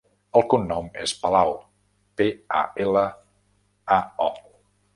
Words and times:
El 0.39 0.43
cognom 0.53 0.87
és 1.03 1.13
Palao: 1.25 1.53
pe, 2.21 2.29
a, 2.63 2.65
ela, 2.87 3.05
a, 3.99 4.01
o. 4.29 4.31